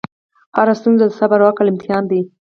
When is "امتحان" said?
1.69-2.03